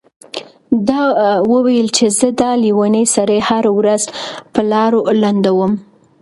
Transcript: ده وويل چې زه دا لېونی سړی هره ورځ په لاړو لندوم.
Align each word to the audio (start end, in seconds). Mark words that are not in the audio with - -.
ده 0.87 0.99
وويل 1.51 1.87
چې 1.97 2.05
زه 2.19 2.27
دا 2.41 2.51
لېونی 2.63 3.05
سړی 3.15 3.39
هره 3.49 3.71
ورځ 3.79 4.03
په 4.53 4.61
لاړو 4.71 4.99
لندوم. 5.21 5.71